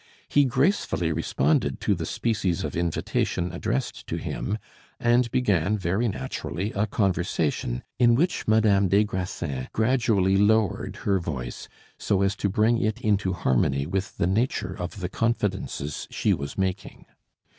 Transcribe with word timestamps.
He 0.27 0.45
gracefully 0.45 1.11
responded 1.11 1.79
to 1.81 1.93
the 1.93 2.07
species 2.07 2.63
of 2.63 2.75
invitation 2.75 3.51
addressed 3.51 4.07
to 4.07 4.15
him, 4.15 4.57
and 4.99 5.29
began 5.29 5.77
very 5.77 6.07
naturally 6.07 6.71
a 6.73 6.87
conversation, 6.87 7.83
in 7.99 8.15
which 8.15 8.47
Madame 8.47 8.87
des 8.87 9.03
Grassins 9.03 9.67
gradually 9.73 10.37
lowered 10.37 10.95
her 11.05 11.19
voice 11.19 11.69
so 11.99 12.23
as 12.23 12.35
to 12.37 12.49
bring 12.49 12.79
it 12.81 12.99
into 13.01 13.33
harmony 13.33 13.85
with 13.85 14.17
the 14.17 14.25
nature 14.25 14.73
of 14.73 15.01
the 15.01 15.07
confidences 15.07 16.07
she 16.09 16.33
was 16.33 16.57
making. 16.57 17.05